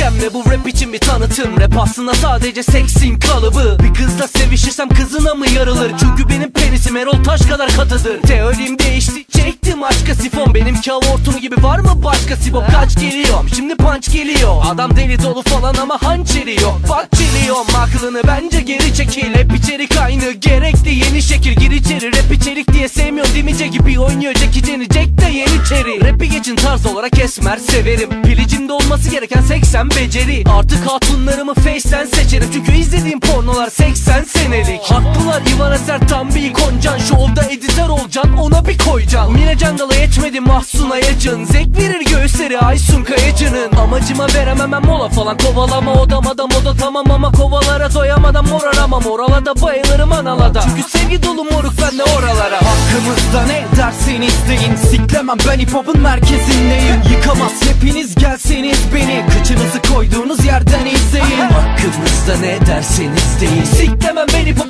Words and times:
ve 0.00 0.34
bu 0.34 0.50
rap 0.50 0.68
için 0.68 0.92
bir 0.92 0.98
tanıtım. 0.98 1.60
Rap 1.60 1.78
aslında 1.78 2.14
sadece 2.14 2.62
seksin 2.62 3.18
kalıbı. 3.18 3.78
Bir 3.82 3.94
kızla 3.94 4.28
sevişirsem 4.28 4.88
kızına 4.88 5.34
mı 5.34 5.50
yarılır? 5.50 5.92
Çünkü 6.00 6.28
benim 6.28 6.50
penisim 6.52 6.96
Erol 6.96 7.24
Taş 7.24 7.40
kadar 7.40 7.70
katıdır. 7.76 8.22
Teorim 8.22 8.78
değişti 8.78 9.24
çektim 9.30 9.82
aşka 9.82 10.14
sifon. 10.14 10.54
Hava 10.90 11.06
hortumu 11.06 11.38
gibi 11.38 11.62
var 11.62 11.78
mı 11.78 12.02
başka 12.04 12.36
sibop? 12.36 12.64
Kaç 12.72 13.00
geliyorum 13.00 13.46
şimdi 13.56 13.76
punch 13.76 14.12
geliyor. 14.12 14.62
Adam 14.66 14.96
deli 14.96 15.22
dolu 15.22 15.42
falan 15.42 15.74
ama 15.74 16.02
hançeri 16.02 16.62
yok 16.62 16.80
Bak 16.88 17.08
geliyorum 17.12 17.66
aklını 17.76 18.22
bence 18.26 18.60
geri 18.60 18.94
çekil. 18.94 19.34
Hep 19.34 19.54
içerik 19.54 19.96
aynı 19.96 20.32
gerekli 20.32 20.94
yeni 20.94 21.22
şekil. 21.22 21.52
Gir 21.52 21.70
içeri 21.70 22.08
rap 22.08 22.32
içerik 22.32 22.72
diye 22.72 23.42
mi 23.42 23.54
Jack 23.54 23.72
gibi 23.72 24.00
oynuyor 24.00 24.34
Jackie 24.34 24.62
Chan'i 24.62 24.88
geçin 26.50 26.66
tarz 26.66 26.86
olarak 26.86 27.18
esmer 27.18 27.56
severim. 27.56 28.22
Pilicimde 28.22 28.72
olması 28.72 29.10
gereken 29.10 29.40
80 29.40 29.90
beceri. 29.90 30.44
Artık 30.46 30.86
hatunlarımı 30.86 31.54
face'ten 31.54 32.06
seçerim. 32.06 32.48
Çünkü 32.52 32.72
izlediğim 32.72 33.20
pornolar 33.20 33.70
80 33.70 34.24
senelik. 34.24 34.82
Haklılar 34.82 35.42
İvan 35.56 35.72
Eser 35.72 36.08
tam 36.08 36.34
bir 36.34 36.52
koncan 36.52 36.98
Şovda 36.98 37.42
editör 37.42 37.88
olacaksın 37.88 38.36
ona 38.36 38.66
bir 38.66 38.78
koyacaksın 38.90 39.34
Mine 39.34 39.58
Candal'a 39.58 39.94
yetmedi 39.94 40.40
Mahsun 40.40 40.90
Ayacın 40.90 41.44
Zevk 41.44 41.78
verir 41.78 42.04
göğüsleri 42.10 42.58
Aysun 42.58 43.04
Kayacı'nın. 43.04 43.72
Amacıma 43.72 44.26
veremem 44.34 44.72
ben 44.72 44.86
mola 44.86 45.08
falan 45.08 45.38
Kovalama. 45.38 45.92
Odamada 45.92 46.46
moda 46.46 46.74
tamam 46.80 47.10
ama 47.10 47.32
Kovalara 47.32 47.94
doyamadan 47.94 48.48
mor 48.48 48.62
aramam. 48.62 49.02
Orala 49.06 49.62
bayılırım 49.62 50.12
analada. 50.12 50.60
Çünkü 50.60 50.82
sevgi 50.98 51.22
dolu 51.22 51.44
moruk 51.44 51.72
ben 51.82 51.98
de 51.98 52.04
oralara. 52.04 52.56
Hakkımızda 52.56 53.42
ne 53.46 53.64
derseniz 53.76 54.34
deyin 54.48 54.76
Siklemem 54.76 55.36
ben 55.48 55.58
hip 55.58 55.74
hop'un 55.74 56.00
merkezindeyim. 56.00 57.02
Yıkamaz 57.12 57.52
hepiniz 57.68 58.14
gelseniz 58.14 58.78
beni. 58.94 59.24
Kıçınızı 59.38 59.82
koyduğunuz 59.94 60.44
yerden 60.44 60.86
izleyin. 60.86 61.40
Hakkımızda 61.40 62.36
ne 62.46 62.66
derseniz 62.66 63.40
deyin 63.40 63.64
Siklemem 63.64 64.26
beni 64.34 64.54
popun 64.54 64.69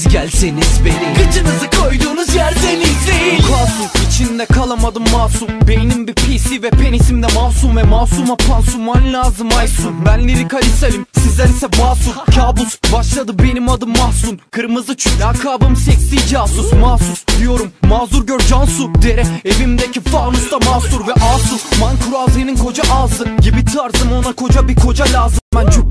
hepiniz 0.00 0.12
gelseniz 0.12 0.84
beni. 0.84 1.14
Gıcınızı 1.14 1.70
koyduğunuz 1.70 2.34
yerden 2.34 2.80
izleyin. 2.80 3.38
Kasum 3.38 4.06
içinde 4.08 4.46
kalamadım 4.46 5.04
masum. 5.12 5.48
Beynim 5.68 6.06
bir 6.06 6.14
PC 6.14 6.62
ve 6.62 6.70
penisim 6.70 7.22
de 7.22 7.26
masum. 7.34 7.76
Ve 7.76 7.82
masuma 7.82 8.36
pansuman 8.36 9.12
lazım 9.12 9.48
Aysun. 9.58 10.04
Ben 10.06 10.28
lirik 10.28 10.54
Ali 10.54 10.64
Selim 10.64 11.06
sizler 11.18 11.44
ise 11.44 11.68
basur 11.72 12.34
Kabus 12.34 12.78
başladı 12.92 13.32
benim 13.38 13.68
adım 13.68 13.90
Mahsun. 13.90 14.40
Kırmızı 14.50 14.96
çük 14.96 15.20
lakabım 15.20 15.76
seksi 15.76 16.28
casus. 16.28 16.72
Mahsus 16.72 17.24
diyorum 17.38 17.72
mazur 17.82 18.26
gör 18.26 18.40
Cansu. 18.40 18.90
Dere 19.02 19.26
evimdeki 19.44 20.00
fanusta 20.00 20.58
mahsur 20.58 21.06
ve 21.06 21.12
asu. 21.12 21.80
Man 21.80 21.96
Kurazi'nin 21.96 22.56
koca 22.56 22.82
ağzı. 22.92 23.28
Gibi 23.42 23.64
tarzım 23.64 24.12
ona 24.12 24.32
koca 24.32 24.68
bir 24.68 24.76
koca 24.76 25.04
lazım. 25.12 25.40
Ben 25.54 25.70
cübbeli 25.70 25.89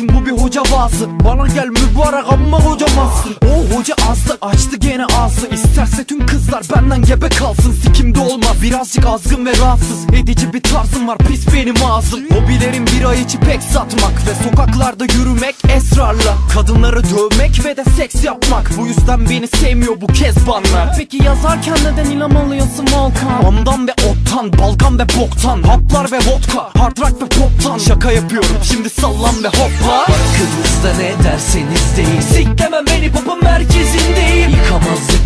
Ahmet'im 0.00 0.16
bu 0.16 0.26
bir 0.26 0.42
hoca 0.42 0.62
vaazı 0.72 1.08
Bana 1.24 1.46
gel 1.46 1.68
mübarek 1.68 2.32
amma 2.32 2.60
hocamazsın 2.60 3.36
O 3.44 3.76
hoca 3.76 3.94
azdı 4.10 4.38
açtı 4.40 4.76
gene 4.76 5.04
ağzı. 5.04 5.48
İsterse 5.48 6.04
tüm 6.04 6.26
kızlar 6.50 6.76
benden 6.76 7.02
gebe 7.02 7.28
kalsın 7.28 7.72
Sikimde 7.72 8.20
olmaz 8.20 8.62
birazcık 8.62 9.06
azgın 9.06 9.46
ve 9.46 9.52
rahatsız. 9.58 10.04
Edici 10.14 10.52
bir 10.52 10.62
tarzım 10.62 11.08
var 11.08 11.18
pis 11.18 11.54
benim 11.54 11.74
ağzım. 11.84 12.20
Hobilerim 12.30 12.86
bira 12.86 13.14
içip 13.14 13.42
pek 13.42 13.62
satmak 13.62 14.26
Ve 14.26 14.44
sokaklarda 14.44 15.04
yürümek 15.04 15.54
esrarla. 15.76 16.34
Kadınları 16.54 17.02
dövmek 17.04 17.64
ve 17.64 17.76
de 17.76 17.84
seks 17.96 18.24
yapmak. 18.24 18.70
Bu 18.78 18.86
yüzden 18.86 19.30
beni 19.30 19.48
sevmiyor 19.48 20.00
bu 20.00 20.06
kezbanlar. 20.06 20.94
Peki 20.98 21.24
yazarken 21.24 21.76
neden 21.84 22.10
ilham 22.10 22.36
alıyorsun 22.36 22.86
Volkan? 22.92 23.44
Ondan 23.44 23.88
ve 23.88 23.92
ottan, 23.92 24.52
balgam 24.52 24.98
ve 24.98 25.04
boktan. 25.20 25.62
Haplar 25.62 26.12
ve 26.12 26.18
vodka, 26.18 26.80
hard 26.80 26.98
rock 26.98 27.22
ve 27.22 27.28
poptan. 27.28 27.78
Şaka 27.78 28.12
yapıyorum 28.12 28.56
şimdi 28.62 28.90
sallan 28.90 29.44
ve 29.44 29.48
hopla 29.48 29.98
Hakkınızda 29.98 31.02
ne 31.02 31.24
derseniz 31.24 31.96
deyin. 31.96 32.20
Siklemem 32.20 32.86
beni 32.86 33.12
popun 33.12 33.42
merkezindeyim 33.42 34.19
Yıkamaz 34.19 34.19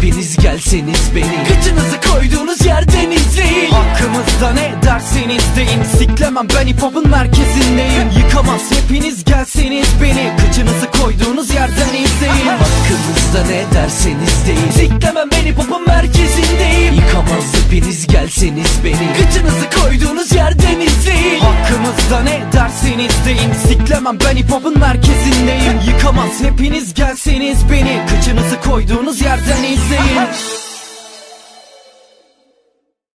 hepiniz 0.05 0.37
gelseniz 0.37 1.15
beni. 1.15 1.45
Gıcınızı 1.49 2.01
koyduğunuz 2.13 2.67
yerden 2.67 3.11
izleyin 3.11 3.71
Hakkımızda 3.71 4.53
ne 4.53 4.75
derseniz 4.83 5.43
deyin. 5.57 5.83
Siklemem 5.99 6.47
ben 6.55 6.67
hip 6.67 6.83
hop'un 6.83 7.11
merkezindeyim. 7.11 8.11
Yıkamaz 8.19 8.61
hepiniz 8.71 9.25
gelseniz 9.25 9.89
beni. 10.03 10.33
Kıçınızı 10.37 10.91
koyduğunuz 11.03 11.55
yerden 11.55 11.95
izleyin. 12.05 12.47
Hakkınızda 12.47 13.47
ne 13.51 13.65
derseniz 13.75 14.47
deyin. 14.47 14.71
Siklemem 14.71 15.31
beni 15.31 15.55
popun 15.55 15.87
merkezindeyim. 15.87 16.95
Yıkamaz 16.95 17.45
hepiniz 17.55 18.07
gelseniz 18.07 18.85
beni. 18.85 19.09
Gıcınızı 19.19 19.71
koyduğunuz 19.81 20.33
yerden 20.33 20.81
izleyin. 20.81 21.41
Hakkımızda 21.41 22.21
ne 22.23 22.43
derseniz 22.53 23.13
deyin. 23.27 23.53
Siklemem 23.69 24.19
ben 24.21 24.37
hip 24.37 24.51
merkezindeyim. 24.77 25.81
Yıkamaz 25.89 26.41
hepiniz 26.43 26.95
gelseniz 26.95 27.59
beni. 27.71 28.03
Kıçınızı 28.09 28.61
koyduğunuz 28.71 29.21
yerden 29.21 29.54